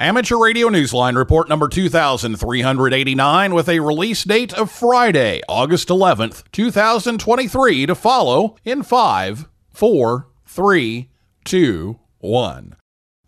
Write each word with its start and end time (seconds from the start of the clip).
Amateur 0.00 0.38
Radio 0.38 0.68
Newsline 0.70 1.14
report 1.14 1.50
number 1.50 1.68
2389 1.68 3.52
with 3.52 3.68
a 3.68 3.80
release 3.80 4.24
date 4.24 4.54
of 4.54 4.70
Friday, 4.70 5.42
August 5.46 5.88
11th, 5.88 6.42
2023 6.52 7.84
to 7.84 7.94
follow 7.94 8.56
in 8.64 8.82
5, 8.82 9.46
4, 9.68 10.26
3, 10.46 11.10
2, 11.44 11.98
1. 12.16 12.76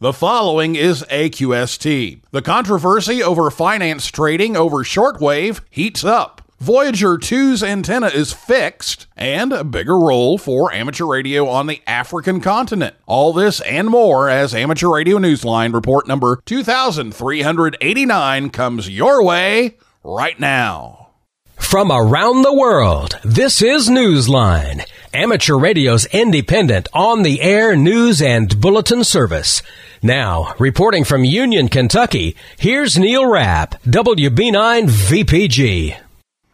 The 0.01 0.13
following 0.15 0.75
is 0.75 1.03
AQST. 1.11 2.23
The 2.31 2.43
controversy 2.43 3.23
over 3.23 3.51
finance 3.51 4.07
trading 4.07 4.57
over 4.57 4.79
shortwave 4.79 5.61
heats 5.69 6.05
up. 6.05 6.42
Voyager 6.63 7.19
2's 7.19 7.63
antenna 7.65 8.07
is 8.07 8.33
fixed, 8.33 9.09
and 9.17 9.53
a 9.53 9.65
bigger 9.65 9.99
role 9.99 10.39
for 10.39 10.73
amateur 10.73 11.07
radio 11.07 11.49
on 11.49 11.67
the 11.67 11.83
African 11.89 12.41
continent. 12.41 12.95
All 13.05 13.33
this 13.33 13.61
and 13.63 13.91
more 13.91 14.31
as 14.31 14.55
Amateur 14.55 14.95
Radio 14.95 15.19
Newsline 15.19 15.75
report 15.75 16.07
number 16.07 16.41
2389 16.47 18.51
comes 18.51 18.89
your 18.89 19.25
way 19.25 19.77
right 20.05 20.39
now. 20.39 21.09
From 21.57 21.91
around 21.91 22.43
the 22.43 22.55
world, 22.55 23.19
this 23.25 23.61
is 23.61 23.89
Newsline, 23.89 24.89
amateur 25.13 25.59
radio's 25.59 26.07
independent 26.13 26.87
on 26.93 27.25
the 27.25 27.41
air 27.41 27.75
news 27.75 28.23
and 28.23 28.61
bulletin 28.61 29.03
service. 29.03 29.63
Now, 30.01 30.55
reporting 30.61 31.03
from 31.03 31.25
Union, 31.25 31.69
Kentucky, 31.69 32.37
here's 32.57 32.97
Neil 32.97 33.29
Rapp, 33.29 33.83
WB9 33.83 34.89
VPG. 34.89 35.97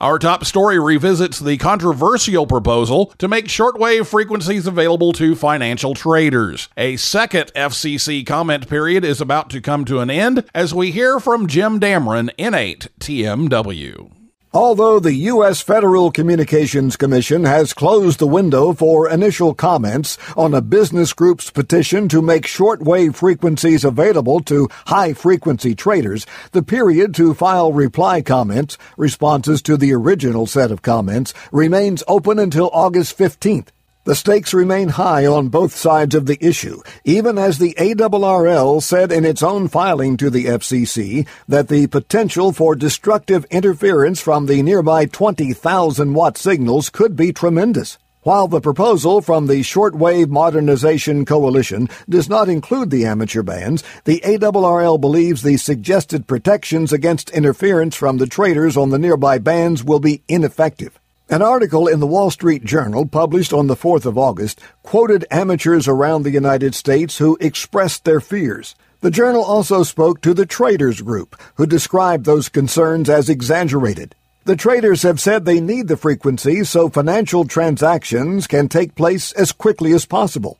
Our 0.01 0.20
top 0.20 0.45
story 0.45 0.79
revisits 0.79 1.41
the 1.41 1.57
controversial 1.57 2.47
proposal 2.47 3.06
to 3.19 3.27
make 3.27 3.47
shortwave 3.47 4.06
frequencies 4.06 4.65
available 4.69 5.12
to 5.15 5.34
financial 5.34 5.95
traders. 5.95 6.69
A 6.77 6.97
second 6.97 7.52
FCC 7.56 8.25
comment 8.25 8.69
period 8.69 9.05
is 9.05 9.20
about 9.20 9.51
to 9.51 9.61
come 9.61 9.84
to 9.87 9.98
an 9.98 10.09
end 10.09 10.45
as 10.55 10.73
we 10.73 10.92
hear 10.92 11.19
from 11.19 11.48
Jim 11.48 11.80
Damron, 11.80 12.30
N8 12.39 12.87
TMW. 13.01 14.17
Although 14.59 14.98
the 14.98 15.14
U.S. 15.31 15.61
Federal 15.61 16.11
Communications 16.11 16.97
Commission 16.97 17.45
has 17.45 17.73
closed 17.73 18.19
the 18.19 18.27
window 18.27 18.73
for 18.73 19.09
initial 19.09 19.55
comments 19.55 20.19
on 20.37 20.53
a 20.53 20.61
business 20.61 21.12
group's 21.12 21.48
petition 21.48 22.09
to 22.09 22.20
make 22.20 22.42
shortwave 22.42 23.14
frequencies 23.14 23.84
available 23.84 24.41
to 24.41 24.69
high 24.86 25.12
frequency 25.12 25.77
traders, 25.77 26.27
the 26.51 26.64
period 26.64 27.14
to 27.14 27.34
file 27.34 27.73
reply 27.73 28.20
comments, 28.20 28.77
responses 28.97 29.62
to 29.62 29.77
the 29.77 29.95
original 29.95 30.45
set 30.45 30.73
of 30.73 30.83
comments, 30.83 31.33
remains 31.53 32.03
open 32.09 32.41
until 32.41 32.69
August 32.73 33.17
15th. 33.17 33.69
The 34.09 34.14
stakes 34.14 34.55
remain 34.55 34.89
high 34.89 35.27
on 35.27 35.51
both 35.51 35.77
sides 35.77 36.14
of 36.14 36.25
the 36.25 36.39
issue, 36.41 36.81
even 37.05 37.37
as 37.37 37.59
the 37.59 37.75
ARRL 37.75 38.83
said 38.83 39.12
in 39.12 39.27
its 39.27 39.42
own 39.42 39.69
filing 39.69 40.17
to 40.17 40.31
the 40.31 40.47
FCC 40.47 41.27
that 41.47 41.69
the 41.69 41.89
potential 41.89 42.55
for 42.55 42.75
destructive 42.75 43.45
interference 43.51 44.19
from 44.19 44.47
the 44.47 44.62
nearby 44.62 45.05
20,000 45.05 46.14
watt 46.14 46.39
signals 46.39 46.89
could 46.89 47.17
be 47.17 47.34
tremendous. 47.34 47.98
While 48.23 48.48
the 48.48 48.62
proposal 48.62 49.20
from 49.20 49.47
the 49.47 49.61
Shortwave 49.61 50.29
Modernization 50.31 51.27
Coalition 51.27 51.91
does 52.09 52.31
not 52.31 52.48
include 52.48 52.89
the 52.89 53.05
amateur 53.05 53.42
bands, 53.42 53.84
the 54.05 54.23
ARRL 54.25 54.98
believes 54.98 55.42
the 55.42 55.59
suggested 55.59 56.27
protections 56.27 56.95
against 56.95 57.29
interference 57.29 57.95
from 57.95 58.17
the 58.17 58.27
traders 58.27 58.75
on 58.75 58.89
the 58.89 58.98
nearby 58.98 59.36
bands 59.36 59.84
will 59.84 60.01
be 60.01 60.23
ineffective. 60.29 60.98
An 61.31 61.43
article 61.43 61.89
in 61.89 62.01
the 62.01 62.07
Wall 62.07 62.31
Street 62.31 62.65
Journal 62.65 63.05
published 63.05 63.53
on 63.53 63.67
the 63.67 63.77
4th 63.77 64.07
of 64.07 64.17
August 64.17 64.62
quoted 64.83 65.27
amateurs 65.31 65.87
around 65.87 66.23
the 66.23 66.31
United 66.31 66.75
States 66.75 67.19
who 67.19 67.37
expressed 67.39 68.07
their 68.07 68.19
fears. 68.19 68.75
The 69.03 69.11
journal 69.11 69.45
also 69.45 69.83
spoke 69.83 70.23
to 70.23 70.33
the 70.33 70.47
traders 70.47 71.03
group, 71.03 71.39
who 71.57 71.67
described 71.67 72.25
those 72.25 72.48
concerns 72.48 73.11
as 73.11 73.29
exaggerated. 73.29 74.15
The 74.47 74.57
traders 74.57 75.03
have 75.03 75.20
said 75.20 75.45
they 75.45 75.61
need 75.61 75.89
the 75.89 75.98
frequency 75.98 76.65
so 76.65 76.89
financial 76.89 77.45
transactions 77.45 78.47
can 78.47 78.70
take 78.70 78.95
place 78.95 79.31
as 79.33 79.52
quickly 79.52 79.92
as 79.92 80.07
possible. 80.07 80.58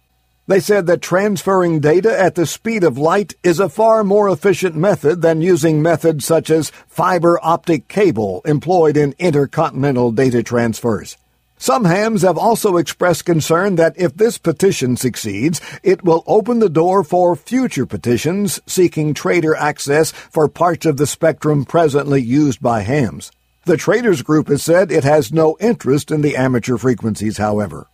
They 0.49 0.61
said 0.61 0.87
that 0.87 1.03
transferring 1.03 1.81
data 1.81 2.19
at 2.19 2.35
the 2.35 2.47
speed 2.47 2.83
of 2.83 2.97
light 2.97 3.35
is 3.43 3.61
a 3.61 3.69
far 3.69 4.03
more 4.03 4.31
efficient 4.31 4.75
method 4.75 5.21
than 5.21 5.43
using 5.43 5.83
methods 5.83 6.25
such 6.25 6.49
as 6.49 6.73
fiber 6.89 7.39
optic 7.43 7.87
cable 7.87 8.41
employed 8.47 8.97
in 8.97 9.15
intercontinental 9.19 10.11
data 10.11 10.43
transfers. 10.43 11.19
Some 11.59 11.85
hams 11.85 12.23
have 12.23 12.39
also 12.39 12.79
expressed 12.79 13.27
concern 13.27 13.77
that 13.77 13.93
if 13.99 14.17
this 14.17 14.39
petition 14.39 14.97
succeeds, 14.97 15.61
it 15.83 16.03
will 16.03 16.25
open 16.27 16.61
the 16.61 16.71
door 16.71 17.05
for 17.05 17.37
future 17.37 17.85
petitions 17.85 18.59
seeking 18.65 19.13
trader 19.13 19.55
access 19.55 20.13
for 20.13 20.49
parts 20.49 20.87
of 20.87 20.97
the 20.97 21.07
spectrum 21.07 21.67
presently 21.67 22.23
used 22.23 22.63
by 22.63 22.81
hams. 22.81 23.31
The 23.67 23.77
traders 23.77 24.23
group 24.23 24.49
has 24.49 24.63
said 24.63 24.91
it 24.91 25.05
has 25.05 25.31
no 25.31 25.59
interest 25.61 26.11
in 26.11 26.23
the 26.23 26.37
amateur 26.37 26.79
frequencies, 26.79 27.37
however. 27.37 27.87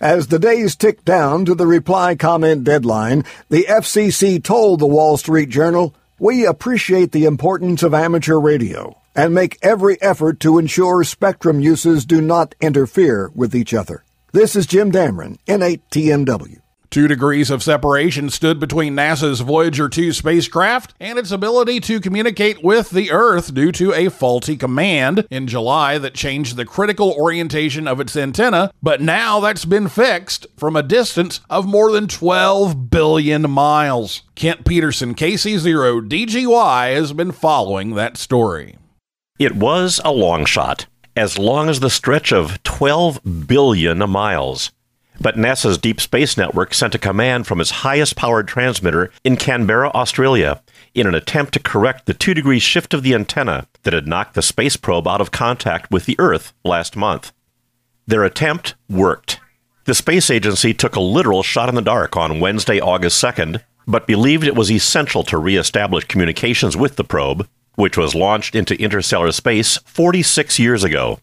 As 0.00 0.28
the 0.28 0.38
days 0.38 0.76
ticked 0.76 1.04
down 1.04 1.44
to 1.44 1.54
the 1.54 1.66
reply 1.66 2.14
comment 2.14 2.64
deadline, 2.64 3.22
the 3.50 3.66
FCC 3.68 4.42
told 4.42 4.80
the 4.80 4.86
Wall 4.86 5.18
Street 5.18 5.50
Journal, 5.50 5.94
We 6.18 6.46
appreciate 6.46 7.12
the 7.12 7.26
importance 7.26 7.82
of 7.82 7.92
amateur 7.92 8.36
radio 8.36 8.96
and 9.14 9.34
make 9.34 9.58
every 9.60 10.00
effort 10.00 10.40
to 10.40 10.56
ensure 10.56 11.04
spectrum 11.04 11.60
uses 11.60 12.06
do 12.06 12.22
not 12.22 12.54
interfere 12.62 13.30
with 13.34 13.54
each 13.54 13.74
other. 13.74 14.02
This 14.32 14.56
is 14.56 14.66
Jim 14.66 14.90
Damron, 14.90 15.36
N8 15.46 15.82
TMW. 15.90 16.60
Two 16.90 17.06
degrees 17.06 17.50
of 17.50 17.62
separation 17.62 18.30
stood 18.30 18.58
between 18.58 18.96
NASA's 18.96 19.42
Voyager 19.42 19.88
2 19.88 20.12
spacecraft 20.12 20.92
and 20.98 21.20
its 21.20 21.30
ability 21.30 21.78
to 21.78 22.00
communicate 22.00 22.64
with 22.64 22.90
the 22.90 23.12
Earth 23.12 23.54
due 23.54 23.70
to 23.70 23.94
a 23.94 24.08
faulty 24.08 24.56
command 24.56 25.24
in 25.30 25.46
July 25.46 25.98
that 25.98 26.14
changed 26.14 26.56
the 26.56 26.64
critical 26.64 27.12
orientation 27.12 27.86
of 27.86 28.00
its 28.00 28.16
antenna, 28.16 28.72
but 28.82 29.00
now 29.00 29.38
that's 29.38 29.64
been 29.64 29.86
fixed 29.86 30.48
from 30.56 30.74
a 30.74 30.82
distance 30.82 31.38
of 31.48 31.64
more 31.64 31.92
than 31.92 32.08
12 32.08 32.90
billion 32.90 33.48
miles. 33.48 34.22
Kent 34.34 34.64
Peterson, 34.64 35.14
KC0 35.14 36.08
DGY, 36.08 36.92
has 36.92 37.12
been 37.12 37.30
following 37.30 37.94
that 37.94 38.16
story. 38.16 38.76
It 39.38 39.54
was 39.54 40.00
a 40.04 40.10
long 40.10 40.44
shot, 40.44 40.86
as 41.14 41.38
long 41.38 41.68
as 41.68 41.78
the 41.78 41.88
stretch 41.88 42.32
of 42.32 42.60
12 42.64 43.46
billion 43.46 44.10
miles. 44.10 44.72
But 45.22 45.36
NASA's 45.36 45.76
Deep 45.76 46.00
Space 46.00 46.38
Network 46.38 46.72
sent 46.72 46.94
a 46.94 46.98
command 46.98 47.46
from 47.46 47.60
its 47.60 47.70
highest 47.70 48.16
powered 48.16 48.48
transmitter 48.48 49.12
in 49.22 49.36
Canberra, 49.36 49.90
Australia, 49.90 50.62
in 50.94 51.06
an 51.06 51.14
attempt 51.14 51.52
to 51.52 51.60
correct 51.60 52.06
the 52.06 52.14
two 52.14 52.32
degree 52.32 52.58
shift 52.58 52.94
of 52.94 53.02
the 53.02 53.14
antenna 53.14 53.66
that 53.82 53.92
had 53.92 54.08
knocked 54.08 54.34
the 54.34 54.40
space 54.40 54.78
probe 54.78 55.06
out 55.06 55.20
of 55.20 55.30
contact 55.30 55.90
with 55.90 56.06
the 56.06 56.16
Earth 56.18 56.54
last 56.64 56.96
month. 56.96 57.32
Their 58.06 58.24
attempt 58.24 58.74
worked. 58.88 59.40
The 59.84 59.94
space 59.94 60.30
agency 60.30 60.72
took 60.72 60.96
a 60.96 61.00
literal 61.00 61.42
shot 61.42 61.68
in 61.68 61.74
the 61.74 61.82
dark 61.82 62.16
on 62.16 62.40
Wednesday, 62.40 62.80
August 62.80 63.22
2nd, 63.22 63.62
but 63.86 64.06
believed 64.06 64.46
it 64.46 64.56
was 64.56 64.70
essential 64.70 65.22
to 65.24 65.36
reestablish 65.36 66.04
communications 66.04 66.78
with 66.78 66.96
the 66.96 67.04
probe, 67.04 67.46
which 67.74 67.98
was 67.98 68.14
launched 68.14 68.54
into 68.54 68.80
interstellar 68.80 69.32
space 69.32 69.76
46 69.84 70.58
years 70.58 70.82
ago. 70.82 71.18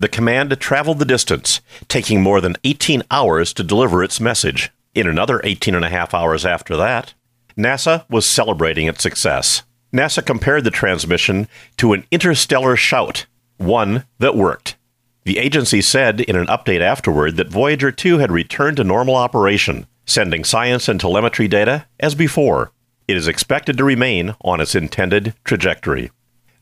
The 0.00 0.08
command 0.08 0.58
traveled 0.60 0.98
the 0.98 1.04
distance, 1.04 1.60
taking 1.86 2.22
more 2.22 2.40
than 2.40 2.56
18 2.64 3.02
hours 3.10 3.52
to 3.52 3.62
deliver 3.62 4.02
its 4.02 4.18
message. 4.18 4.70
In 4.94 5.06
another 5.06 5.42
18 5.44 5.74
and 5.74 5.84
a 5.84 5.90
half 5.90 6.14
hours 6.14 6.46
after 6.46 6.74
that, 6.78 7.12
NASA 7.56 8.08
was 8.08 8.24
celebrating 8.24 8.86
its 8.86 9.02
success. 9.02 9.62
NASA 9.92 10.24
compared 10.24 10.64
the 10.64 10.70
transmission 10.70 11.48
to 11.76 11.92
an 11.92 12.06
interstellar 12.10 12.76
shout, 12.76 13.26
one 13.58 14.04
that 14.18 14.34
worked. 14.34 14.76
The 15.24 15.36
agency 15.36 15.82
said 15.82 16.22
in 16.22 16.34
an 16.34 16.46
update 16.46 16.80
afterward 16.80 17.36
that 17.36 17.50
Voyager 17.50 17.92
2 17.92 18.18
had 18.18 18.32
returned 18.32 18.78
to 18.78 18.84
normal 18.84 19.16
operation, 19.16 19.86
sending 20.06 20.44
science 20.44 20.88
and 20.88 20.98
telemetry 20.98 21.46
data 21.46 21.86
as 22.00 22.14
before. 22.14 22.72
It 23.06 23.18
is 23.18 23.28
expected 23.28 23.76
to 23.76 23.84
remain 23.84 24.34
on 24.40 24.62
its 24.62 24.74
intended 24.74 25.34
trajectory. 25.44 26.10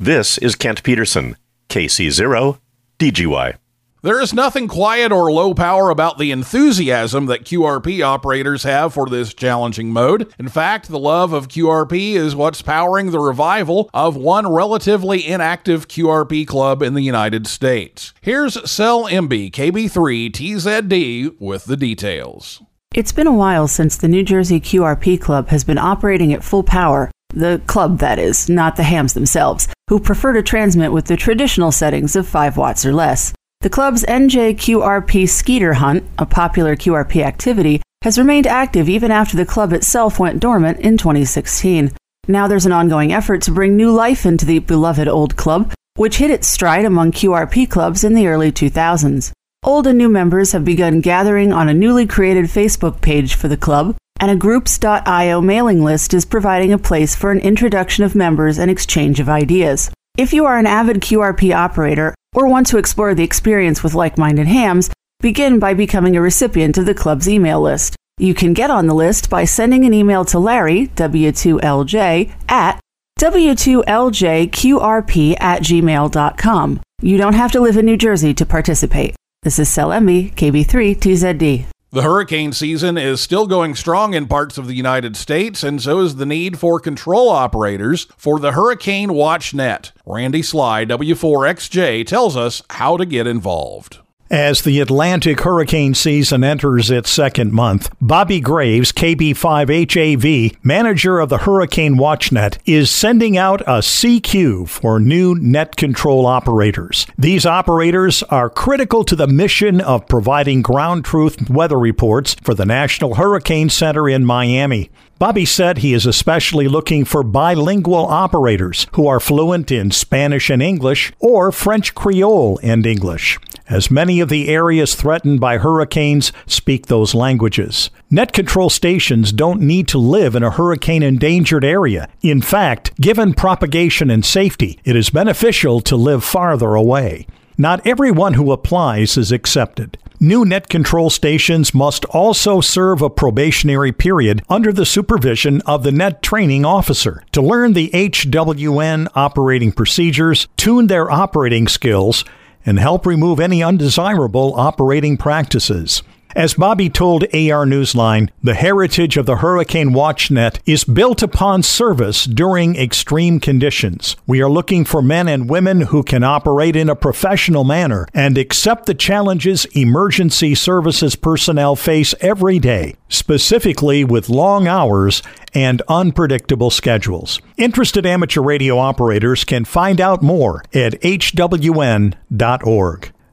This 0.00 0.38
is 0.38 0.56
Kent 0.56 0.82
Peterson, 0.82 1.36
KC0 1.68 2.58
DGY. 2.98 3.54
There 4.02 4.20
is 4.20 4.32
nothing 4.34 4.68
quiet 4.68 5.12
or 5.12 5.30
low 5.30 5.54
power 5.54 5.90
about 5.90 6.18
the 6.18 6.30
enthusiasm 6.30 7.26
that 7.26 7.44
QRP 7.44 8.02
operators 8.02 8.62
have 8.62 8.94
for 8.94 9.06
this 9.06 9.34
challenging 9.34 9.92
mode. 9.92 10.32
In 10.38 10.48
fact, 10.48 10.88
the 10.88 10.98
love 10.98 11.32
of 11.32 11.48
QRP 11.48 12.14
is 12.14 12.34
what's 12.34 12.62
powering 12.62 13.10
the 13.10 13.20
revival 13.20 13.90
of 13.92 14.16
one 14.16 14.50
relatively 14.50 15.26
inactive 15.26 15.86
QRP 15.88 16.46
club 16.46 16.82
in 16.82 16.94
the 16.94 17.02
United 17.02 17.46
States. 17.46 18.14
Here's 18.20 18.70
Sel 18.70 19.08
Embee 19.08 19.50
KB3 19.50 20.30
TZD 20.30 21.40
with 21.40 21.66
the 21.66 21.76
details. 21.76 22.62
It's 22.94 23.12
been 23.12 23.26
a 23.26 23.32
while 23.32 23.68
since 23.68 23.96
the 23.96 24.08
New 24.08 24.22
Jersey 24.22 24.60
QRP 24.60 25.20
Club 25.20 25.48
has 25.48 25.62
been 25.62 25.78
operating 25.78 26.32
at 26.32 26.42
full 26.42 26.62
power. 26.62 27.10
The 27.30 27.60
club, 27.66 27.98
that 27.98 28.18
is, 28.18 28.48
not 28.48 28.76
the 28.76 28.82
hams 28.82 29.12
themselves, 29.12 29.68
who 29.88 30.00
prefer 30.00 30.32
to 30.32 30.42
transmit 30.42 30.92
with 30.92 31.06
the 31.06 31.16
traditional 31.16 31.72
settings 31.72 32.16
of 32.16 32.26
5 32.26 32.56
watts 32.56 32.86
or 32.86 32.92
less. 32.92 33.32
The 33.60 33.70
club's 33.70 34.04
NJQRP 34.04 35.28
Skeeter 35.28 35.74
Hunt, 35.74 36.04
a 36.18 36.26
popular 36.26 36.76
QRP 36.76 37.22
activity, 37.22 37.82
has 38.02 38.18
remained 38.18 38.46
active 38.46 38.88
even 38.88 39.10
after 39.10 39.36
the 39.36 39.44
club 39.44 39.72
itself 39.72 40.18
went 40.18 40.40
dormant 40.40 40.78
in 40.80 40.96
2016. 40.96 41.90
Now 42.28 42.46
there's 42.46 42.66
an 42.66 42.72
ongoing 42.72 43.12
effort 43.12 43.42
to 43.42 43.50
bring 43.50 43.76
new 43.76 43.90
life 43.90 44.24
into 44.24 44.46
the 44.46 44.60
beloved 44.60 45.08
old 45.08 45.36
club, 45.36 45.72
which 45.96 46.18
hit 46.18 46.30
its 46.30 46.46
stride 46.46 46.84
among 46.84 47.12
QRP 47.12 47.68
clubs 47.68 48.04
in 48.04 48.14
the 48.14 48.28
early 48.28 48.52
2000s. 48.52 49.32
Old 49.64 49.88
and 49.88 49.98
new 49.98 50.08
members 50.08 50.52
have 50.52 50.64
begun 50.64 51.00
gathering 51.00 51.52
on 51.52 51.68
a 51.68 51.74
newly 51.74 52.06
created 52.06 52.44
Facebook 52.44 53.00
page 53.00 53.34
for 53.34 53.48
the 53.48 53.56
club, 53.56 53.96
and 54.20 54.30
a 54.30 54.36
groups.io 54.36 55.40
mailing 55.40 55.82
list 55.82 56.14
is 56.14 56.24
providing 56.24 56.72
a 56.72 56.78
place 56.78 57.16
for 57.16 57.32
an 57.32 57.40
introduction 57.40 58.04
of 58.04 58.14
members 58.14 58.56
and 58.56 58.70
exchange 58.70 59.18
of 59.18 59.28
ideas. 59.28 59.90
If 60.16 60.32
you 60.32 60.46
are 60.46 60.58
an 60.58 60.66
avid 60.66 61.00
QRP 61.00 61.52
operator 61.52 62.14
or 62.36 62.48
want 62.48 62.68
to 62.68 62.78
explore 62.78 63.16
the 63.16 63.24
experience 63.24 63.82
with 63.82 63.94
like 63.94 64.16
minded 64.16 64.46
hams, 64.46 64.90
begin 65.20 65.58
by 65.58 65.74
becoming 65.74 66.16
a 66.16 66.22
recipient 66.22 66.78
of 66.78 66.86
the 66.86 66.94
club's 66.94 67.28
email 67.28 67.60
list. 67.60 67.96
You 68.16 68.34
can 68.34 68.52
get 68.52 68.70
on 68.70 68.86
the 68.86 68.94
list 68.94 69.28
by 69.28 69.44
sending 69.44 69.84
an 69.84 69.92
email 69.92 70.24
to 70.26 70.38
Larry, 70.38 70.86
W2LJ, 70.94 72.32
at 72.48 72.78
W2LJQRP 73.20 75.40
at 75.40 75.62
gmail.com. 75.62 76.80
You 77.02 77.18
don't 77.18 77.34
have 77.34 77.50
to 77.52 77.60
live 77.60 77.76
in 77.76 77.86
New 77.86 77.96
Jersey 77.96 78.34
to 78.34 78.46
participate. 78.46 79.16
This 79.42 79.60
is 79.60 79.68
Sel 79.68 79.90
Embee, 79.90 80.34
KB3 80.34 80.98
TZD. 80.98 81.66
The 81.90 82.02
hurricane 82.02 82.52
season 82.52 82.98
is 82.98 83.20
still 83.20 83.46
going 83.46 83.76
strong 83.76 84.12
in 84.12 84.26
parts 84.26 84.58
of 84.58 84.66
the 84.66 84.74
United 84.74 85.16
States, 85.16 85.62
and 85.62 85.80
so 85.80 86.00
is 86.00 86.16
the 86.16 86.26
need 86.26 86.58
for 86.58 86.80
control 86.80 87.28
operators 87.28 88.08
for 88.16 88.40
the 88.40 88.50
Hurricane 88.50 89.14
Watch 89.14 89.54
Net. 89.54 89.92
Randy 90.04 90.42
Sly, 90.42 90.84
W4XJ, 90.86 92.04
tells 92.04 92.36
us 92.36 92.62
how 92.70 92.96
to 92.96 93.06
get 93.06 93.28
involved. 93.28 94.00
As 94.30 94.60
the 94.60 94.80
Atlantic 94.80 95.40
hurricane 95.40 95.94
season 95.94 96.44
enters 96.44 96.90
its 96.90 97.08
second 97.08 97.54
month, 97.54 97.88
Bobby 97.98 98.40
Graves, 98.40 98.92
KB5HAV, 98.92 100.56
manager 100.62 101.18
of 101.18 101.30
the 101.30 101.38
Hurricane 101.38 101.96
WatchNet, 101.96 102.58
is 102.66 102.90
sending 102.90 103.38
out 103.38 103.62
a 103.62 103.80
CQ 103.80 104.68
for 104.68 105.00
new 105.00 105.34
net 105.34 105.76
control 105.76 106.26
operators. 106.26 107.06
These 107.16 107.46
operators 107.46 108.22
are 108.24 108.50
critical 108.50 109.02
to 109.04 109.16
the 109.16 109.26
mission 109.26 109.80
of 109.80 110.06
providing 110.08 110.60
ground 110.60 111.06
truth 111.06 111.48
weather 111.48 111.78
reports 111.78 112.36
for 112.42 112.52
the 112.52 112.66
National 112.66 113.14
Hurricane 113.14 113.70
Center 113.70 114.10
in 114.10 114.26
Miami. 114.26 114.90
Bobby 115.18 115.44
said 115.44 115.78
he 115.78 115.94
is 115.94 116.06
especially 116.06 116.68
looking 116.68 117.04
for 117.04 117.24
bilingual 117.24 118.06
operators 118.06 118.86
who 118.92 119.08
are 119.08 119.18
fluent 119.18 119.72
in 119.72 119.90
Spanish 119.90 120.48
and 120.48 120.62
English 120.62 121.12
or 121.18 121.50
French 121.50 121.92
Creole 121.92 122.60
and 122.62 122.86
English, 122.86 123.36
as 123.68 123.90
many 123.90 124.20
of 124.20 124.28
the 124.28 124.48
areas 124.48 124.94
threatened 124.94 125.40
by 125.40 125.58
hurricanes 125.58 126.32
speak 126.46 126.86
those 126.86 127.14
languages. 127.14 127.90
Net 128.10 128.32
control 128.32 128.70
stations 128.70 129.32
don't 129.32 129.60
need 129.60 129.88
to 129.88 129.98
live 129.98 130.34
in 130.34 130.42
a 130.42 130.50
hurricane 130.50 131.02
endangered 131.02 131.64
area. 131.64 132.08
In 132.22 132.40
fact, 132.40 132.98
given 133.00 133.34
propagation 133.34 134.10
and 134.10 134.24
safety, 134.24 134.78
it 134.84 134.96
is 134.96 135.10
beneficial 135.10 135.80
to 135.82 135.96
live 135.96 136.24
farther 136.24 136.74
away. 136.74 137.26
Not 137.56 137.84
everyone 137.86 138.34
who 138.34 138.52
applies 138.52 139.16
is 139.16 139.32
accepted. 139.32 139.98
New 140.20 140.44
net 140.44 140.68
control 140.68 141.10
stations 141.10 141.72
must 141.72 142.04
also 142.06 142.60
serve 142.60 143.02
a 143.02 143.10
probationary 143.10 143.92
period 143.92 144.42
under 144.48 144.72
the 144.72 144.86
supervision 144.86 145.60
of 145.62 145.84
the 145.84 145.92
net 145.92 146.22
training 146.22 146.64
officer 146.64 147.22
to 147.30 147.40
learn 147.40 147.72
the 147.72 147.90
HWN 147.90 149.08
operating 149.14 149.70
procedures, 149.70 150.48
tune 150.56 150.88
their 150.88 151.08
operating 151.08 151.68
skills, 151.68 152.24
and 152.66 152.78
help 152.78 153.06
remove 153.06 153.40
any 153.40 153.62
undesirable 153.62 154.54
operating 154.56 155.16
practices. 155.16 156.02
As 156.38 156.54
Bobby 156.54 156.88
told 156.88 157.24
AR 157.24 157.66
Newsline, 157.66 158.30
the 158.44 158.54
heritage 158.54 159.16
of 159.16 159.26
the 159.26 159.38
Hurricane 159.38 159.90
WatchNet 159.90 160.60
is 160.66 160.84
built 160.84 161.20
upon 161.20 161.64
service 161.64 162.26
during 162.26 162.76
extreme 162.76 163.40
conditions. 163.40 164.14
We 164.24 164.40
are 164.40 164.48
looking 164.48 164.84
for 164.84 165.02
men 165.02 165.26
and 165.26 165.50
women 165.50 165.80
who 165.80 166.04
can 166.04 166.22
operate 166.22 166.76
in 166.76 166.88
a 166.88 166.94
professional 166.94 167.64
manner 167.64 168.06
and 168.14 168.38
accept 168.38 168.86
the 168.86 168.94
challenges 168.94 169.64
emergency 169.72 170.54
services 170.54 171.16
personnel 171.16 171.74
face 171.74 172.14
every 172.20 172.60
day, 172.60 172.94
specifically 173.08 174.04
with 174.04 174.28
long 174.28 174.68
hours 174.68 175.24
and 175.54 175.82
unpredictable 175.88 176.70
schedules. 176.70 177.42
Interested 177.56 178.06
amateur 178.06 178.42
radio 178.42 178.78
operators 178.78 179.42
can 179.42 179.64
find 179.64 180.00
out 180.00 180.22
more 180.22 180.62
at 180.72 181.00
hwn.org. 181.00 182.14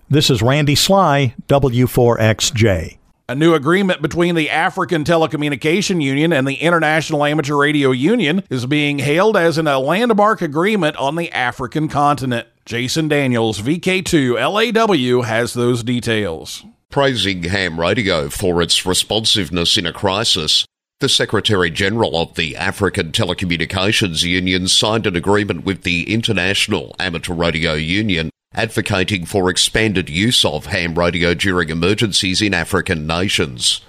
This 0.08 0.30
is 0.30 0.44
Randy 0.44 0.76
Sly, 0.76 1.34
W4XJ. 1.48 3.00
A 3.28 3.34
new 3.34 3.56
agreement 3.56 4.04
between 4.04 4.36
the 4.36 4.52
African 4.52 5.04
Telecommunication 5.04 6.00
Union 6.00 6.32
and 6.32 6.48
the 6.48 6.58
International 6.58 7.26
Amateur 7.26 7.56
Radio 7.56 7.90
Union 7.90 8.44
is 8.52 8.68
being 8.68 9.00
hailed 9.00 9.36
as 9.36 9.58
an, 9.58 9.66
a 9.66 9.80
landmark 9.80 10.44
agreement 10.44 10.96
on 10.98 11.16
the 11.16 11.32
African 11.32 11.88
continent. 11.88 12.48
Jason 12.66 13.08
Daniels, 13.08 13.60
VK2 13.60 14.36
LAW, 14.36 15.24
has 15.24 15.56
those 15.56 15.82
details. 15.82 16.64
Praising 16.92 17.42
ham 17.42 17.80
radio 17.80 18.30
for 18.30 18.62
its 18.62 18.86
responsiveness 18.86 19.76
in 19.76 19.88
a 19.88 19.94
crisis, 19.94 20.68
the 21.00 21.10
Secretary 21.10 21.72
General 21.72 22.16
of 22.16 22.36
the 22.36 22.56
African 22.56 23.12
Telecommunications 23.12 24.24
Union 24.24 24.68
signed 24.68 25.08
an 25.08 25.16
agreement 25.16 25.66
with 25.66 25.82
the 25.82 26.14
International 26.14 26.96
Amateur 27.00 27.34
Radio 27.34 27.74
Union 27.74 28.30
advocating 28.56 29.26
for 29.26 29.50
expanded 29.50 30.10
use 30.10 30.44
of 30.44 30.68
ham 30.68 30.98
radio 30.98 31.34
during 31.34 31.70
emergencies 31.70 32.42
in 32.42 32.54
African 32.54 33.06
nations. 33.06 33.82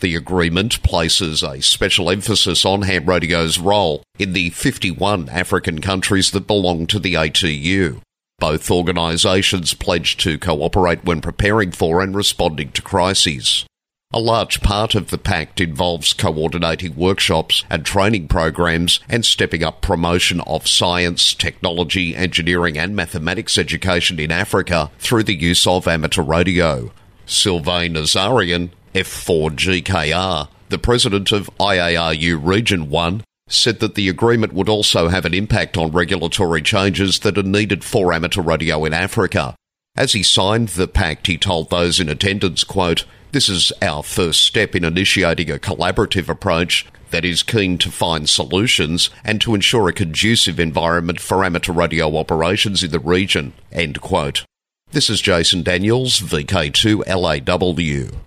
The 0.00 0.14
agreement 0.14 0.82
places 0.82 1.42
a 1.42 1.60
special 1.60 2.10
emphasis 2.10 2.64
on 2.64 2.82
ham 2.82 3.06
radio's 3.06 3.58
role 3.58 4.02
in 4.18 4.32
the 4.32 4.50
51 4.50 5.28
African 5.28 5.80
countries 5.80 6.30
that 6.32 6.46
belong 6.46 6.86
to 6.88 6.98
the 6.98 7.14
ATU. 7.14 8.00
Both 8.38 8.70
organisations 8.70 9.74
pledged 9.74 10.20
to 10.20 10.38
cooperate 10.38 11.04
when 11.04 11.20
preparing 11.20 11.72
for 11.72 12.00
and 12.00 12.14
responding 12.14 12.70
to 12.72 12.82
crises. 12.82 13.66
A 14.14 14.20
large 14.20 14.62
part 14.62 14.94
of 14.94 15.10
the 15.10 15.18
pact 15.18 15.60
involves 15.60 16.14
coordinating 16.14 16.96
workshops 16.96 17.64
and 17.68 17.84
training 17.84 18.28
programs 18.28 19.00
and 19.06 19.22
stepping 19.22 19.62
up 19.62 19.82
promotion 19.82 20.40
of 20.46 20.66
science, 20.66 21.34
technology, 21.34 22.16
engineering, 22.16 22.78
and 22.78 22.96
mathematics 22.96 23.58
education 23.58 24.18
in 24.18 24.32
Africa 24.32 24.90
through 24.98 25.24
the 25.24 25.34
use 25.34 25.66
of 25.66 25.86
amateur 25.86 26.22
radio. 26.22 26.90
Sylvain 27.26 27.96
Azarian, 27.96 28.70
F4GKR, 28.94 30.48
the 30.70 30.78
president 30.78 31.30
of 31.30 31.50
IARU 31.60 32.40
Region 32.42 32.88
1, 32.88 33.22
said 33.46 33.80
that 33.80 33.94
the 33.94 34.08
agreement 34.08 34.54
would 34.54 34.70
also 34.70 35.08
have 35.08 35.26
an 35.26 35.34
impact 35.34 35.76
on 35.76 35.92
regulatory 35.92 36.62
changes 36.62 37.18
that 37.18 37.36
are 37.36 37.42
needed 37.42 37.84
for 37.84 38.14
amateur 38.14 38.40
radio 38.40 38.86
in 38.86 38.94
Africa. 38.94 39.54
As 39.94 40.12
he 40.12 40.22
signed 40.22 40.68
the 40.70 40.88
pact, 40.88 41.26
he 41.26 41.36
told 41.36 41.68
those 41.68 42.00
in 42.00 42.08
attendance, 42.08 42.64
quote, 42.64 43.04
this 43.32 43.48
is 43.48 43.72
our 43.82 44.02
first 44.02 44.42
step 44.42 44.74
in 44.74 44.84
initiating 44.84 45.50
a 45.50 45.58
collaborative 45.58 46.28
approach 46.28 46.86
that 47.10 47.24
is 47.24 47.42
keen 47.42 47.78
to 47.78 47.90
find 47.90 48.28
solutions 48.28 49.10
and 49.24 49.40
to 49.40 49.54
ensure 49.54 49.88
a 49.88 49.92
conducive 49.92 50.60
environment 50.60 51.20
for 51.20 51.44
amateur 51.44 51.72
radio 51.72 52.16
operations 52.16 52.82
in 52.82 52.90
the 52.90 53.00
region. 53.00 53.52
End 53.72 54.00
quote. 54.00 54.44
This 54.90 55.10
is 55.10 55.20
Jason 55.20 55.62
Daniels, 55.62 56.20
VK2 56.20 57.06
LAW. 57.06 58.18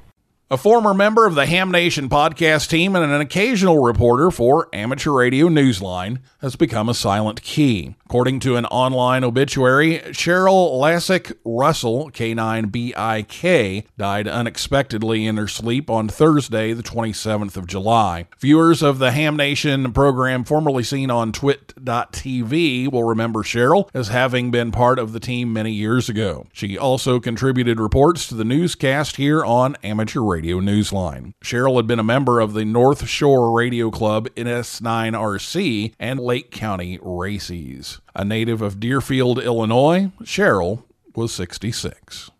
A 0.51 0.57
former 0.57 0.93
member 0.93 1.25
of 1.25 1.33
the 1.33 1.45
Ham 1.45 1.71
Nation 1.71 2.09
podcast 2.09 2.67
team 2.67 2.93
and 2.93 3.09
an 3.09 3.21
occasional 3.21 3.81
reporter 3.81 4.29
for 4.29 4.67
Amateur 4.73 5.11
Radio 5.13 5.47
Newsline 5.47 6.19
has 6.41 6.57
become 6.57 6.89
a 6.89 6.93
silent 6.93 7.41
key. 7.41 7.95
According 8.03 8.41
to 8.41 8.57
an 8.57 8.65
online 8.65 9.23
obituary, 9.23 9.99
Cheryl 10.07 10.73
Lasek 10.73 11.31
Russell, 11.45 12.11
K9BIK, 12.11 13.85
died 13.97 14.27
unexpectedly 14.27 15.25
in 15.25 15.37
her 15.37 15.47
sleep 15.47 15.89
on 15.89 16.09
Thursday, 16.09 16.73
the 16.73 16.83
27th 16.83 17.55
of 17.55 17.65
July. 17.65 18.27
Viewers 18.37 18.83
of 18.83 18.99
the 18.99 19.11
Ham 19.11 19.37
Nation 19.37 19.93
program, 19.93 20.43
formerly 20.43 20.83
seen 20.83 21.09
on 21.09 21.31
twit.tv, 21.31 22.91
will 22.91 23.05
remember 23.05 23.43
Cheryl 23.43 23.89
as 23.93 24.09
having 24.09 24.51
been 24.51 24.73
part 24.73 24.99
of 24.99 25.13
the 25.13 25.21
team 25.21 25.53
many 25.53 25.71
years 25.71 26.09
ago. 26.09 26.47
She 26.51 26.77
also 26.77 27.21
contributed 27.21 27.79
reports 27.79 28.27
to 28.27 28.35
the 28.35 28.43
newscast 28.43 29.15
here 29.15 29.45
on 29.45 29.77
Amateur 29.81 30.19
Radio 30.19 30.40
Newsline. 30.41 31.33
Cheryl 31.43 31.77
had 31.77 31.87
been 31.87 31.99
a 31.99 32.03
member 32.03 32.39
of 32.39 32.53
the 32.53 32.65
North 32.65 33.07
Shore 33.07 33.51
Radio 33.51 33.89
Club 33.91 34.27
in 34.35 34.47
S9RC 34.47 35.93
and 35.99 36.19
Lake 36.19 36.51
County 36.51 36.99
Races. 37.01 38.01
A 38.15 38.25
native 38.25 38.61
of 38.61 38.79
Deerfield, 38.79 39.39
Illinois, 39.39 40.11
Cheryl 40.23 40.83
was 41.15 41.33
66. 41.33 42.31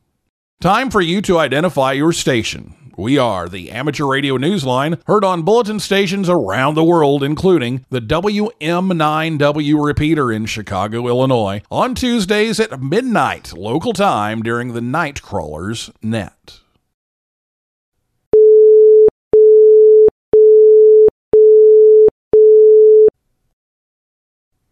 Time 0.60 0.89
for 0.89 1.01
you 1.01 1.22
to 1.22 1.39
identify 1.39 1.91
your 1.91 2.13
station. 2.13 2.75
We 2.98 3.17
are 3.17 3.50
the 3.50 3.72
Amateur 3.72 4.05
Radio 4.05 4.38
Newsline, 4.38 5.01
heard 5.08 5.24
on 5.24 5.41
bulletin 5.43 5.79
stations 5.79 6.29
around 6.29 6.75
the 6.75 6.84
world, 6.84 7.24
including 7.24 7.86
the 7.89 8.01
WM9W 8.01 9.86
repeater 9.86 10.31
in 10.31 10.46
Chicago, 10.46 11.08
Illinois, 11.08 11.63
on 11.72 11.96
Tuesdays 11.96 12.60
at 12.60 12.81
midnight 12.81 13.53
local 13.53 13.93
time 13.93 14.43
during 14.43 14.74
the 14.74 14.81
Nightcrawlers 14.81 15.91
Net. 16.03 16.61